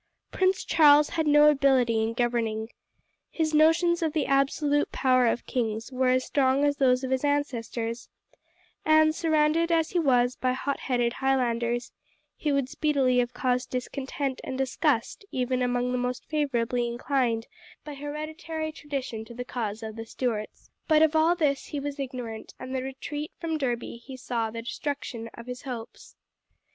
Prince 0.31 0.63
Charles 0.65 1.09
had 1.11 1.27
no 1.27 1.47
ability 1.47 2.01
in 2.01 2.13
governing. 2.13 2.69
His 3.29 3.53
notions 3.53 4.01
of 4.01 4.13
the 4.13 4.25
absolute 4.25 4.91
power 4.91 5.27
of 5.27 5.45
kings 5.45 5.91
were 5.91 6.07
as 6.07 6.25
strong 6.25 6.65
as 6.65 6.77
those 6.77 7.03
of 7.03 7.11
his 7.11 7.23
ancestors, 7.23 8.09
and, 8.83 9.13
surrounded 9.13 9.71
as 9.71 9.91
he 9.91 9.99
was 9.99 10.35
by 10.35 10.53
hotheaded 10.53 11.13
Highlanders, 11.13 11.91
he 12.35 12.51
would 12.51 12.67
speedily 12.67 13.19
have 13.19 13.35
caused 13.35 13.69
discontent 13.69 14.41
and 14.43 14.57
disgust 14.57 15.23
even 15.29 15.61
among 15.61 15.89
those 15.91 15.99
most 16.01 16.25
favourably 16.27 16.87
inclined 16.87 17.45
by 17.85 17.93
hereditary 17.93 18.71
tradition 18.71 19.23
to 19.25 19.35
the 19.35 19.45
cause 19.45 19.83
of 19.83 19.95
the 19.97 20.05
Stuarts. 20.07 20.71
But 20.87 21.03
of 21.03 21.15
all 21.15 21.35
this 21.35 21.65
he 21.67 21.79
was 21.79 21.99
ignorant, 21.99 22.55
and 22.59 22.69
in 22.69 22.73
the 22.73 22.81
retreat 22.81 23.33
from 23.39 23.59
Derby 23.59 23.97
he 23.97 24.17
saw 24.17 24.49
the 24.49 24.63
destruction 24.63 25.29
of 25.35 25.45
his 25.45 25.61
hopes. 25.61 26.15